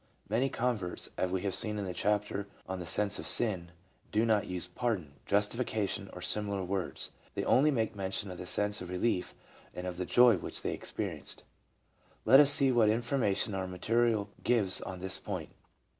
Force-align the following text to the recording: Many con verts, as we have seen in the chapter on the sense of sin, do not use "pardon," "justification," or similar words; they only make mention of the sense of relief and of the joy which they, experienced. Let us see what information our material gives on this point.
Many 0.27 0.49
con 0.49 0.77
verts, 0.77 1.09
as 1.15 1.29
we 1.29 1.43
have 1.43 1.53
seen 1.53 1.77
in 1.77 1.85
the 1.85 1.93
chapter 1.93 2.47
on 2.67 2.79
the 2.79 2.87
sense 2.87 3.19
of 3.19 3.27
sin, 3.27 3.69
do 4.11 4.25
not 4.25 4.47
use 4.47 4.67
"pardon," 4.67 5.13
"justification," 5.27 6.09
or 6.11 6.23
similar 6.23 6.63
words; 6.63 7.11
they 7.35 7.43
only 7.43 7.69
make 7.69 7.95
mention 7.95 8.31
of 8.31 8.39
the 8.39 8.47
sense 8.47 8.81
of 8.81 8.89
relief 8.89 9.35
and 9.75 9.85
of 9.85 9.97
the 9.97 10.05
joy 10.07 10.37
which 10.37 10.63
they, 10.63 10.73
experienced. 10.73 11.43
Let 12.25 12.39
us 12.39 12.49
see 12.49 12.71
what 12.71 12.89
information 12.89 13.53
our 13.53 13.67
material 13.67 14.31
gives 14.43 14.81
on 14.81 15.01
this 15.01 15.19
point. 15.19 15.49